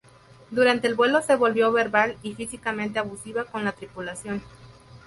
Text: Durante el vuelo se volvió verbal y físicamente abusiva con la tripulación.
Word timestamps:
Durante 0.49 0.87
el 0.87 0.95
vuelo 0.95 1.21
se 1.21 1.35
volvió 1.35 1.71
verbal 1.71 2.17
y 2.23 2.33
físicamente 2.33 2.97
abusiva 2.97 3.43
con 3.45 3.63
la 3.65 3.73
tripulación. 3.73 4.41